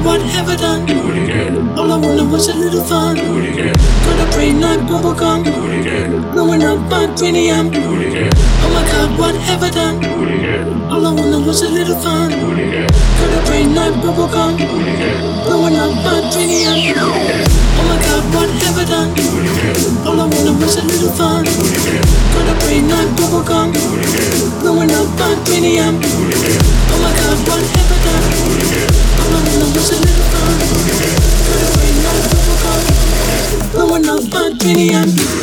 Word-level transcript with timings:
What 0.00 0.20
have 0.22 0.48
I 0.48 0.56
done? 0.56 0.82
All 1.78 1.92
I 1.92 1.96
wanted 1.96 2.30
was 2.30 2.48
a 2.48 2.54
little 2.54 2.82
fun. 2.82 3.16
Got 3.16 4.18
a 4.18 4.32
brain 4.32 4.60
like 4.60 4.80
bubblegum. 4.80 5.44
Blowing 6.32 6.62
up 6.64 6.80
my 6.90 7.06
cranium. 7.16 7.70
Oh 7.72 8.68
my 8.72 8.82
God, 8.90 9.18
what 9.18 9.34
have 9.34 9.62
I 9.62 9.70
done? 9.70 10.02
All 10.90 11.06
I 11.06 11.12
wanted 11.12 11.46
was 11.46 11.62
a 11.62 11.68
little 11.68 11.96
fun. 11.96 12.30
Got 12.30 13.32
a 13.38 13.46
brain 13.46 13.74
like 13.74 13.94
bubblegum. 14.02 14.56
Blowing 15.46 15.76
up 15.76 15.94
my 16.02 16.18
cranium. 16.32 16.96
Oh 17.78 17.84
my 17.88 17.96
God, 18.02 18.24
what 18.34 18.50
have 18.62 18.78
I 18.78 18.84
done? 18.84 19.10
All 20.06 20.20
I 20.20 20.26
wanted 20.26 20.56
was 20.60 20.76
a 20.76 20.84
little 20.84 21.12
fun. 21.12 21.44
Got 21.44 22.48
a 22.50 22.54
brain 22.64 22.88
like 22.88 23.08
bubblegum. 23.16 23.72
Blowing 24.60 24.90
up 24.90 25.08
my 25.20 25.34
cranium. 25.44 26.00
Oh 26.02 26.98
my 27.02 27.12
God, 27.20 27.38
what 27.48 27.81
Blowing 34.58 35.41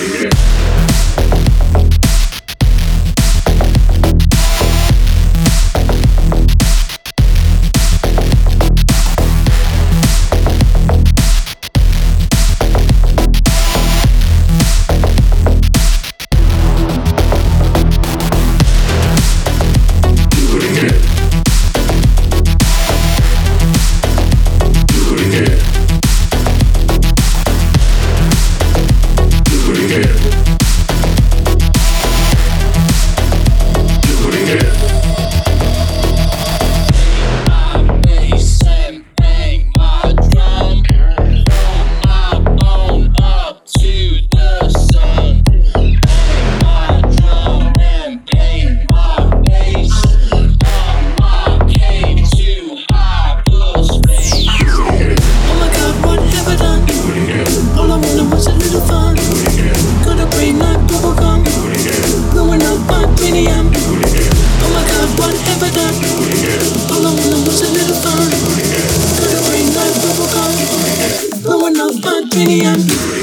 fun. 72.45 73.19